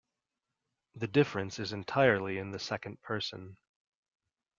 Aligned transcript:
The 0.95 1.05
difference 1.05 1.59
is 1.59 1.73
entirely 1.73 2.39
in 2.39 2.49
the 2.49 2.57
second 2.57 3.03
person. 3.03 3.59